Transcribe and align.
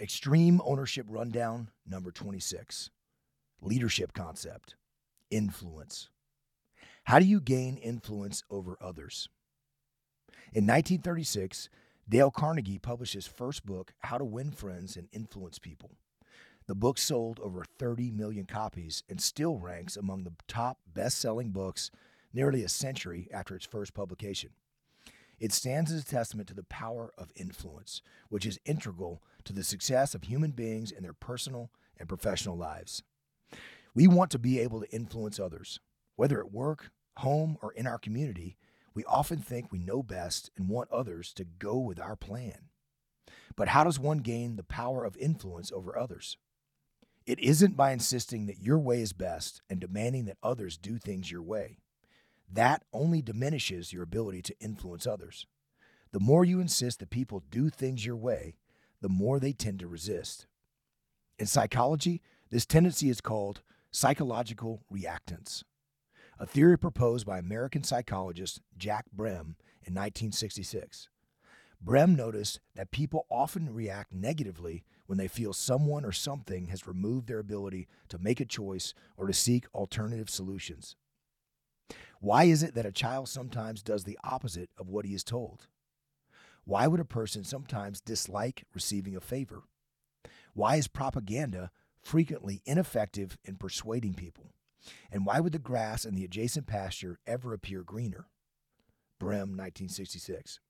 Extreme 0.00 0.62
Ownership 0.64 1.04
Rundown, 1.10 1.68
number 1.86 2.10
26. 2.10 2.88
Leadership 3.60 4.14
Concept 4.14 4.74
Influence. 5.30 6.08
How 7.04 7.18
do 7.18 7.26
you 7.26 7.38
gain 7.38 7.76
influence 7.76 8.42
over 8.50 8.78
others? 8.80 9.28
In 10.54 10.64
1936, 10.64 11.68
Dale 12.08 12.30
Carnegie 12.30 12.78
published 12.78 13.12
his 13.12 13.26
first 13.26 13.66
book, 13.66 13.92
How 13.98 14.16
to 14.16 14.24
Win 14.24 14.52
Friends 14.52 14.96
and 14.96 15.06
Influence 15.12 15.58
People. 15.58 15.90
The 16.66 16.74
book 16.74 16.96
sold 16.96 17.38
over 17.38 17.66
30 17.78 18.10
million 18.10 18.46
copies 18.46 19.02
and 19.06 19.20
still 19.20 19.58
ranks 19.58 19.98
among 19.98 20.24
the 20.24 20.32
top 20.48 20.78
best 20.86 21.18
selling 21.18 21.50
books 21.50 21.90
nearly 22.32 22.64
a 22.64 22.70
century 22.70 23.28
after 23.34 23.54
its 23.54 23.66
first 23.66 23.92
publication. 23.92 24.50
It 25.40 25.52
stands 25.52 25.90
as 25.90 26.02
a 26.02 26.06
testament 26.06 26.48
to 26.48 26.54
the 26.54 26.62
power 26.62 27.12
of 27.16 27.32
influence, 27.34 28.02
which 28.28 28.44
is 28.44 28.60
integral 28.66 29.22
to 29.44 29.54
the 29.54 29.64
success 29.64 30.14
of 30.14 30.24
human 30.24 30.50
beings 30.50 30.92
in 30.92 31.02
their 31.02 31.14
personal 31.14 31.70
and 31.98 32.08
professional 32.08 32.58
lives. 32.58 33.02
We 33.94 34.06
want 34.06 34.30
to 34.32 34.38
be 34.38 34.60
able 34.60 34.80
to 34.80 34.94
influence 34.94 35.40
others. 35.40 35.80
Whether 36.16 36.38
at 36.40 36.52
work, 36.52 36.90
home, 37.16 37.56
or 37.62 37.72
in 37.72 37.86
our 37.86 37.98
community, 37.98 38.58
we 38.94 39.04
often 39.04 39.38
think 39.38 39.72
we 39.72 39.78
know 39.78 40.02
best 40.02 40.50
and 40.58 40.68
want 40.68 40.90
others 40.90 41.32
to 41.34 41.44
go 41.44 41.78
with 41.78 41.98
our 41.98 42.16
plan. 42.16 42.68
But 43.56 43.68
how 43.68 43.84
does 43.84 43.98
one 43.98 44.18
gain 44.18 44.56
the 44.56 44.62
power 44.62 45.04
of 45.04 45.16
influence 45.16 45.72
over 45.72 45.98
others? 45.98 46.36
It 47.24 47.38
isn't 47.38 47.76
by 47.76 47.92
insisting 47.92 48.46
that 48.46 48.62
your 48.62 48.78
way 48.78 49.00
is 49.00 49.12
best 49.12 49.62
and 49.70 49.80
demanding 49.80 50.26
that 50.26 50.38
others 50.42 50.76
do 50.76 50.98
things 50.98 51.30
your 51.30 51.42
way. 51.42 51.78
That 52.52 52.82
only 52.92 53.22
diminishes 53.22 53.92
your 53.92 54.02
ability 54.02 54.42
to 54.42 54.58
influence 54.60 55.06
others. 55.06 55.46
The 56.12 56.20
more 56.20 56.44
you 56.44 56.60
insist 56.60 56.98
that 56.98 57.10
people 57.10 57.44
do 57.50 57.70
things 57.70 58.04
your 58.04 58.16
way, 58.16 58.56
the 59.00 59.08
more 59.08 59.38
they 59.38 59.52
tend 59.52 59.78
to 59.80 59.86
resist. 59.86 60.46
In 61.38 61.46
psychology, 61.46 62.20
this 62.50 62.66
tendency 62.66 63.08
is 63.08 63.20
called 63.20 63.62
psychological 63.92 64.82
reactance, 64.92 65.62
a 66.38 66.46
theory 66.46 66.76
proposed 66.76 67.26
by 67.26 67.38
American 67.38 67.84
psychologist 67.84 68.60
Jack 68.76 69.06
Brehm 69.12 69.56
in 69.82 69.94
1966. 69.94 71.08
Brehm 71.80 72.14
noticed 72.14 72.60
that 72.74 72.90
people 72.90 73.26
often 73.30 73.72
react 73.72 74.12
negatively 74.12 74.84
when 75.06 75.18
they 75.18 75.28
feel 75.28 75.52
someone 75.52 76.04
or 76.04 76.12
something 76.12 76.66
has 76.66 76.86
removed 76.86 77.26
their 77.26 77.38
ability 77.38 77.88
to 78.08 78.18
make 78.18 78.40
a 78.40 78.44
choice 78.44 78.92
or 79.16 79.26
to 79.26 79.32
seek 79.32 79.66
alternative 79.74 80.28
solutions. 80.28 80.96
Why 82.20 82.44
is 82.44 82.62
it 82.62 82.74
that 82.74 82.84
a 82.84 82.92
child 82.92 83.28
sometimes 83.28 83.82
does 83.82 84.04
the 84.04 84.18
opposite 84.22 84.68
of 84.76 84.88
what 84.88 85.06
he 85.06 85.14
is 85.14 85.24
told? 85.24 85.68
Why 86.64 86.86
would 86.86 87.00
a 87.00 87.04
person 87.04 87.44
sometimes 87.44 88.02
dislike 88.02 88.64
receiving 88.74 89.16
a 89.16 89.20
favor? 89.20 89.62
Why 90.52 90.76
is 90.76 90.86
propaganda 90.86 91.70
frequently 92.02 92.60
ineffective 92.66 93.38
in 93.44 93.56
persuading 93.56 94.14
people? 94.14 94.52
And 95.10 95.24
why 95.24 95.40
would 95.40 95.52
the 95.52 95.58
grass 95.58 96.04
in 96.04 96.14
the 96.14 96.24
adjacent 96.24 96.66
pasture 96.66 97.18
ever 97.26 97.54
appear 97.54 97.82
greener? 97.82 98.26
Brehm, 99.18 99.56
1966. 99.56 100.60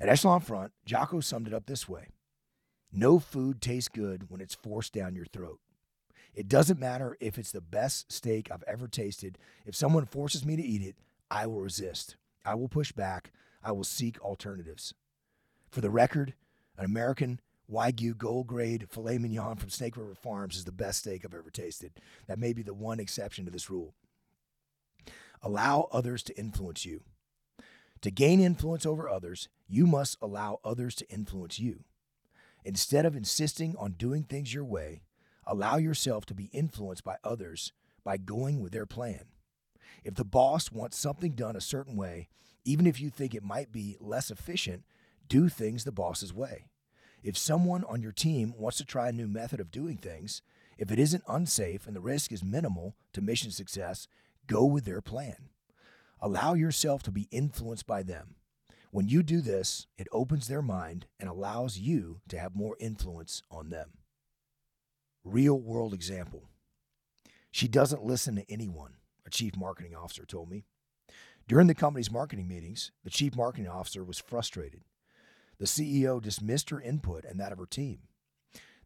At 0.00 0.08
Echelon 0.08 0.40
Front, 0.40 0.72
Jocko 0.86 1.20
summed 1.20 1.48
it 1.48 1.54
up 1.54 1.66
this 1.66 1.88
way 1.88 2.08
No 2.90 3.18
food 3.18 3.60
tastes 3.60 3.88
good 3.88 4.30
when 4.30 4.40
it's 4.40 4.54
forced 4.54 4.94
down 4.94 5.14
your 5.14 5.26
throat. 5.26 5.60
It 6.38 6.46
doesn't 6.46 6.78
matter 6.78 7.16
if 7.18 7.36
it's 7.36 7.50
the 7.50 7.60
best 7.60 8.12
steak 8.12 8.48
I've 8.48 8.62
ever 8.68 8.86
tasted. 8.86 9.38
If 9.66 9.74
someone 9.74 10.06
forces 10.06 10.44
me 10.44 10.54
to 10.54 10.62
eat 10.62 10.82
it, 10.82 10.94
I 11.28 11.48
will 11.48 11.62
resist. 11.62 12.14
I 12.46 12.54
will 12.54 12.68
push 12.68 12.92
back. 12.92 13.32
I 13.60 13.72
will 13.72 13.82
seek 13.82 14.20
alternatives. 14.20 14.94
For 15.68 15.80
the 15.80 15.90
record, 15.90 16.34
an 16.76 16.84
American 16.84 17.40
Wagyu 17.68 18.16
gold 18.16 18.46
grade 18.46 18.86
filet 18.88 19.18
mignon 19.18 19.56
from 19.56 19.70
Snake 19.70 19.96
River 19.96 20.14
Farms 20.14 20.54
is 20.54 20.64
the 20.64 20.70
best 20.70 21.00
steak 21.00 21.24
I've 21.24 21.34
ever 21.34 21.50
tasted. 21.50 21.94
That 22.28 22.38
may 22.38 22.52
be 22.52 22.62
the 22.62 22.72
one 22.72 23.00
exception 23.00 23.44
to 23.46 23.50
this 23.50 23.68
rule. 23.68 23.94
Allow 25.42 25.88
others 25.90 26.22
to 26.22 26.38
influence 26.38 26.86
you. 26.86 27.02
To 28.02 28.12
gain 28.12 28.38
influence 28.38 28.86
over 28.86 29.08
others, 29.08 29.48
you 29.66 29.88
must 29.88 30.16
allow 30.22 30.60
others 30.62 30.94
to 30.94 31.10
influence 31.10 31.58
you. 31.58 31.82
Instead 32.64 33.04
of 33.04 33.16
insisting 33.16 33.74
on 33.76 33.96
doing 33.98 34.22
things 34.22 34.54
your 34.54 34.64
way, 34.64 35.02
allow 35.48 35.76
yourself 35.76 36.26
to 36.26 36.34
be 36.34 36.50
influenced 36.52 37.02
by 37.02 37.16
others 37.24 37.72
by 38.04 38.16
going 38.18 38.60
with 38.60 38.72
their 38.72 38.86
plan. 38.86 39.24
If 40.04 40.14
the 40.14 40.24
boss 40.24 40.70
wants 40.70 40.96
something 40.96 41.32
done 41.32 41.56
a 41.56 41.60
certain 41.60 41.96
way, 41.96 42.28
even 42.64 42.86
if 42.86 43.00
you 43.00 43.10
think 43.10 43.34
it 43.34 43.42
might 43.42 43.72
be 43.72 43.96
less 43.98 44.30
efficient, 44.30 44.84
do 45.26 45.48
things 45.48 45.84
the 45.84 45.92
boss's 45.92 46.32
way. 46.32 46.66
If 47.22 47.36
someone 47.36 47.82
on 47.84 48.02
your 48.02 48.12
team 48.12 48.54
wants 48.56 48.76
to 48.78 48.84
try 48.84 49.08
a 49.08 49.12
new 49.12 49.26
method 49.26 49.58
of 49.58 49.70
doing 49.70 49.96
things, 49.96 50.42
if 50.76 50.92
it 50.92 50.98
isn't 50.98 51.24
unsafe 51.26 51.86
and 51.86 51.96
the 51.96 52.00
risk 52.00 52.30
is 52.30 52.44
minimal 52.44 52.94
to 53.12 53.20
mission 53.20 53.50
success, 53.50 54.06
go 54.46 54.64
with 54.64 54.84
their 54.84 55.00
plan. 55.00 55.48
Allow 56.20 56.54
yourself 56.54 57.02
to 57.04 57.10
be 57.10 57.28
influenced 57.30 57.86
by 57.86 58.02
them. 58.02 58.36
When 58.90 59.08
you 59.08 59.22
do 59.22 59.40
this, 59.40 59.86
it 59.96 60.08
opens 60.12 60.48
their 60.48 60.62
mind 60.62 61.06
and 61.18 61.28
allows 61.28 61.78
you 61.78 62.20
to 62.28 62.38
have 62.38 62.54
more 62.54 62.76
influence 62.80 63.42
on 63.50 63.70
them. 63.70 63.97
Real 65.28 65.60
world 65.60 65.92
example. 65.92 66.44
She 67.50 67.68
doesn't 67.68 68.02
listen 68.02 68.36
to 68.36 68.50
anyone, 68.50 68.94
a 69.26 69.30
chief 69.30 69.56
marketing 69.56 69.94
officer 69.94 70.24
told 70.24 70.48
me. 70.48 70.64
During 71.46 71.66
the 71.66 71.74
company's 71.74 72.10
marketing 72.10 72.48
meetings, 72.48 72.92
the 73.04 73.10
chief 73.10 73.36
marketing 73.36 73.68
officer 73.68 74.02
was 74.02 74.18
frustrated. 74.18 74.80
The 75.58 75.66
CEO 75.66 76.22
dismissed 76.22 76.70
her 76.70 76.80
input 76.80 77.26
and 77.26 77.38
that 77.38 77.52
of 77.52 77.58
her 77.58 77.66
team. 77.66 77.98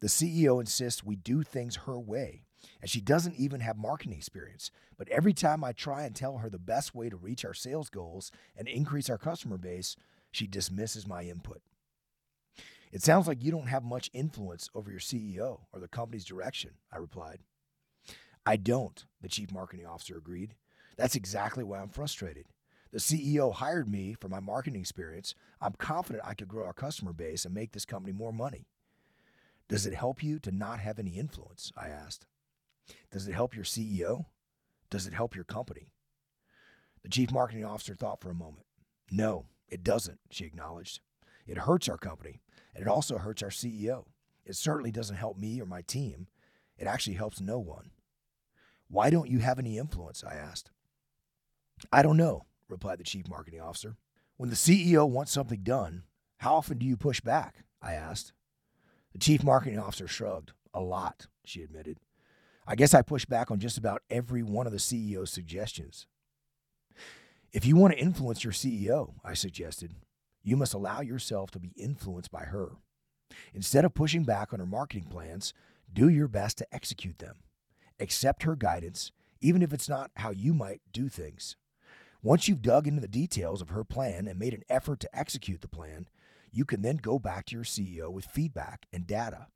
The 0.00 0.06
CEO 0.06 0.60
insists 0.60 1.04
we 1.04 1.14
do 1.14 1.42
things 1.42 1.76
her 1.84 1.98
way, 1.98 2.44
and 2.80 2.90
she 2.90 3.02
doesn't 3.02 3.36
even 3.36 3.60
have 3.60 3.76
marketing 3.76 4.14
experience. 4.14 4.70
But 4.96 5.10
every 5.10 5.34
time 5.34 5.62
I 5.62 5.72
try 5.72 6.04
and 6.04 6.16
tell 6.16 6.38
her 6.38 6.48
the 6.48 6.58
best 6.58 6.94
way 6.94 7.10
to 7.10 7.16
reach 7.16 7.44
our 7.44 7.52
sales 7.52 7.90
goals 7.90 8.32
and 8.56 8.66
increase 8.66 9.10
our 9.10 9.18
customer 9.18 9.58
base, 9.58 9.94
she 10.30 10.46
dismisses 10.46 11.06
my 11.06 11.24
input. 11.24 11.60
It 12.92 13.02
sounds 13.02 13.28
like 13.28 13.42
you 13.42 13.52
don't 13.52 13.68
have 13.68 13.84
much 13.84 14.10
influence 14.12 14.68
over 14.74 14.90
your 14.90 15.00
CEO 15.00 15.60
or 15.72 15.80
the 15.80 15.88
company's 15.88 16.24
direction, 16.24 16.72
I 16.92 16.98
replied. 16.98 17.38
I 18.44 18.56
don't, 18.56 19.04
the 19.20 19.28
chief 19.28 19.52
marketing 19.52 19.86
officer 19.86 20.16
agreed. 20.16 20.54
That's 20.96 21.14
exactly 21.14 21.62
why 21.62 21.78
I'm 21.78 21.88
frustrated. 21.88 22.46
The 22.92 22.98
CEO 22.98 23.52
hired 23.54 23.88
me 23.88 24.14
for 24.14 24.28
my 24.28 24.40
marketing 24.40 24.80
experience. 24.80 25.36
I'm 25.60 25.74
confident 25.74 26.24
I 26.26 26.34
could 26.34 26.48
grow 26.48 26.66
our 26.66 26.72
customer 26.72 27.12
base 27.12 27.44
and 27.44 27.54
make 27.54 27.72
this 27.72 27.84
company 27.84 28.12
more 28.12 28.32
money. 28.32 28.66
Does 29.68 29.86
it 29.86 29.94
help 29.94 30.22
you 30.24 30.40
to 30.40 30.50
not 30.50 30.80
have 30.80 30.98
any 30.98 31.12
influence? 31.12 31.72
I 31.76 31.88
asked. 31.88 32.26
Does 33.12 33.28
it 33.28 33.34
help 33.34 33.54
your 33.54 33.64
CEO? 33.64 34.26
Does 34.90 35.06
it 35.06 35.14
help 35.14 35.36
your 35.36 35.44
company? 35.44 35.92
The 37.04 37.08
chief 37.08 37.30
marketing 37.30 37.64
officer 37.64 37.94
thought 37.94 38.20
for 38.20 38.30
a 38.30 38.34
moment. 38.34 38.66
No, 39.12 39.46
it 39.68 39.84
doesn't, 39.84 40.18
she 40.30 40.44
acknowledged. 40.44 40.98
It 41.46 41.58
hurts 41.58 41.88
our 41.88 41.98
company, 41.98 42.40
and 42.74 42.82
it 42.82 42.88
also 42.88 43.18
hurts 43.18 43.42
our 43.42 43.50
CEO. 43.50 44.04
It 44.44 44.56
certainly 44.56 44.90
doesn't 44.90 45.16
help 45.16 45.38
me 45.38 45.60
or 45.60 45.66
my 45.66 45.82
team. 45.82 46.28
It 46.78 46.86
actually 46.86 47.16
helps 47.16 47.40
no 47.40 47.58
one. 47.58 47.90
Why 48.88 49.10
don't 49.10 49.30
you 49.30 49.38
have 49.38 49.58
any 49.58 49.78
influence? 49.78 50.24
I 50.24 50.34
asked. 50.34 50.70
I 51.92 52.02
don't 52.02 52.16
know, 52.16 52.44
replied 52.68 52.98
the 52.98 53.04
chief 53.04 53.28
marketing 53.28 53.60
officer. 53.60 53.96
When 54.36 54.50
the 54.50 54.56
CEO 54.56 55.08
wants 55.08 55.32
something 55.32 55.62
done, 55.62 56.04
how 56.38 56.56
often 56.56 56.78
do 56.78 56.86
you 56.86 56.96
push 56.96 57.20
back? 57.20 57.64
I 57.82 57.94
asked. 57.94 58.32
The 59.12 59.18
chief 59.18 59.44
marketing 59.44 59.78
officer 59.78 60.08
shrugged. 60.08 60.52
A 60.72 60.80
lot, 60.80 61.26
she 61.44 61.62
admitted. 61.62 61.98
I 62.66 62.76
guess 62.76 62.94
I 62.94 63.02
push 63.02 63.24
back 63.24 63.50
on 63.50 63.58
just 63.58 63.76
about 63.76 64.02
every 64.08 64.42
one 64.42 64.66
of 64.66 64.72
the 64.72 64.78
CEO's 64.78 65.30
suggestions. 65.30 66.06
If 67.52 67.66
you 67.66 67.76
want 67.76 67.94
to 67.94 67.98
influence 67.98 68.44
your 68.44 68.52
CEO, 68.52 69.14
I 69.24 69.34
suggested, 69.34 69.94
you 70.42 70.56
must 70.56 70.74
allow 70.74 71.00
yourself 71.00 71.50
to 71.52 71.58
be 71.58 71.72
influenced 71.76 72.30
by 72.30 72.44
her. 72.44 72.72
Instead 73.54 73.84
of 73.84 73.94
pushing 73.94 74.24
back 74.24 74.52
on 74.52 74.60
her 74.60 74.66
marketing 74.66 75.04
plans, 75.04 75.52
do 75.92 76.08
your 76.08 76.28
best 76.28 76.58
to 76.58 76.74
execute 76.74 77.18
them. 77.18 77.36
Accept 77.98 78.44
her 78.44 78.56
guidance, 78.56 79.12
even 79.40 79.62
if 79.62 79.72
it's 79.72 79.88
not 79.88 80.10
how 80.16 80.30
you 80.30 80.54
might 80.54 80.80
do 80.92 81.08
things. 81.08 81.56
Once 82.22 82.48
you've 82.48 82.62
dug 82.62 82.86
into 82.86 83.00
the 83.00 83.08
details 83.08 83.62
of 83.62 83.70
her 83.70 83.84
plan 83.84 84.26
and 84.26 84.38
made 84.38 84.52
an 84.52 84.62
effort 84.68 85.00
to 85.00 85.18
execute 85.18 85.60
the 85.62 85.68
plan, 85.68 86.08
you 86.52 86.64
can 86.64 86.82
then 86.82 86.96
go 86.96 87.18
back 87.18 87.46
to 87.46 87.54
your 87.54 87.64
CEO 87.64 88.10
with 88.10 88.24
feedback 88.26 88.86
and 88.92 89.06
data. 89.06 89.46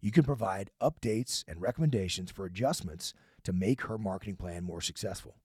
You 0.00 0.10
can 0.10 0.24
provide 0.24 0.70
updates 0.82 1.44
and 1.46 1.60
recommendations 1.60 2.30
for 2.30 2.44
adjustments 2.44 3.14
to 3.44 3.52
make 3.52 3.82
her 3.82 3.98
marketing 3.98 4.36
plan 4.36 4.64
more 4.64 4.80
successful. 4.80 5.36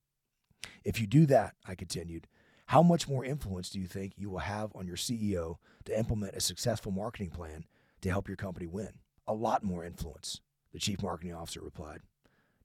If 0.84 1.00
you 1.00 1.08
do 1.08 1.26
that, 1.28 1.56
I 1.66 1.76
continued, 1.76 2.28
how 2.68 2.82
much 2.82 3.08
more 3.08 3.24
influence 3.24 3.70
do 3.70 3.80
you 3.80 3.86
think 3.86 4.14
you 4.18 4.30
will 4.30 4.40
have 4.40 4.72
on 4.76 4.88
your 4.88 4.96
CEO 4.96 5.58
to 5.86 5.98
implement 5.98 6.36
a 6.36 6.42
successful 6.42 6.92
marketing 6.92 7.30
plan 7.30 7.66
to 8.02 8.10
help 8.10 8.28
your 8.28 8.38
company 8.38 8.66
win? 8.66 8.94
A 9.28 9.34
lot 9.34 9.64
more 9.64 9.84
influence, 9.84 10.42
the 10.74 10.80
chief 10.80 11.04
marketing 11.04 11.34
officer 11.34 11.62
replied. 11.62 12.02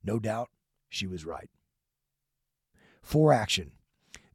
No 0.03 0.19
doubt, 0.19 0.49
she 0.89 1.05
was 1.05 1.25
right. 1.25 1.49
For 3.01 3.31
action. 3.33 3.71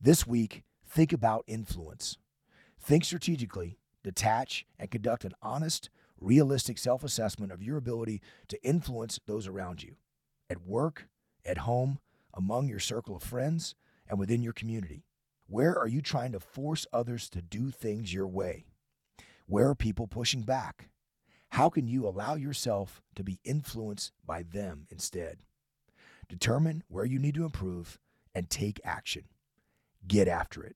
This 0.00 0.26
week, 0.26 0.62
think 0.86 1.12
about 1.12 1.44
influence. 1.46 2.18
Think 2.80 3.04
strategically, 3.04 3.78
detach, 4.04 4.66
and 4.78 4.90
conduct 4.90 5.24
an 5.24 5.32
honest, 5.42 5.90
realistic 6.20 6.78
self 6.78 7.02
assessment 7.02 7.50
of 7.52 7.62
your 7.62 7.76
ability 7.76 8.20
to 8.48 8.62
influence 8.62 9.18
those 9.26 9.46
around 9.46 9.82
you 9.82 9.96
at 10.48 10.64
work, 10.64 11.08
at 11.44 11.58
home, 11.58 11.98
among 12.34 12.68
your 12.68 12.78
circle 12.78 13.16
of 13.16 13.22
friends, 13.22 13.74
and 14.08 14.18
within 14.18 14.42
your 14.42 14.52
community. 14.52 15.05
Where 15.48 15.78
are 15.78 15.87
you 15.87 16.02
trying 16.02 16.32
to 16.32 16.40
force 16.40 16.87
others 16.93 17.31
to 17.31 17.40
do 17.40 17.70
things 17.70 18.12
your 18.12 18.26
way? 18.26 18.64
Where 19.46 19.69
are 19.69 19.76
people 19.76 20.08
pushing 20.08 20.43
back? 20.43 20.88
How 21.50 21.70
can 21.70 21.87
you 21.87 22.06
allow 22.06 22.34
yourself 22.34 23.00
to 23.14 23.22
be 23.22 23.38
influenced 23.44 24.12
by 24.26 24.43
them 24.43 24.88
instead? 24.90 25.38
Determine 26.28 26.82
where 26.88 27.04
you 27.04 27.20
need 27.20 27.34
to 27.37 27.44
improve 27.44 28.00
and 28.34 28.50
take 28.50 28.81
action. 28.84 29.25
Get 30.06 30.26
after 30.26 30.64
it. 30.64 30.75